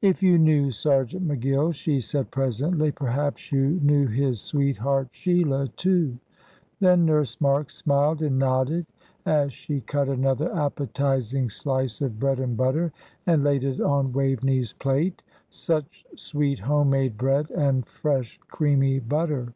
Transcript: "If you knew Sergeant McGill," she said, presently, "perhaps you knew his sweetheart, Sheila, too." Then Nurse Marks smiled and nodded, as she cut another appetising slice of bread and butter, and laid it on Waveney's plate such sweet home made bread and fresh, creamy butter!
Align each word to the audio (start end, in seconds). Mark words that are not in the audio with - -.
"If 0.00 0.22
you 0.22 0.38
knew 0.38 0.70
Sergeant 0.70 1.28
McGill," 1.28 1.74
she 1.74 2.00
said, 2.00 2.30
presently, 2.30 2.90
"perhaps 2.90 3.52
you 3.52 3.78
knew 3.82 4.06
his 4.06 4.40
sweetheart, 4.40 5.08
Sheila, 5.10 5.68
too." 5.76 6.16
Then 6.80 7.04
Nurse 7.04 7.38
Marks 7.38 7.74
smiled 7.76 8.22
and 8.22 8.38
nodded, 8.38 8.86
as 9.26 9.52
she 9.52 9.82
cut 9.82 10.08
another 10.08 10.50
appetising 10.56 11.50
slice 11.50 12.00
of 12.00 12.18
bread 12.18 12.40
and 12.40 12.56
butter, 12.56 12.94
and 13.26 13.44
laid 13.44 13.62
it 13.62 13.78
on 13.78 14.14
Waveney's 14.14 14.72
plate 14.72 15.22
such 15.50 16.06
sweet 16.16 16.60
home 16.60 16.88
made 16.88 17.18
bread 17.18 17.50
and 17.50 17.84
fresh, 17.86 18.38
creamy 18.50 19.00
butter! 19.00 19.52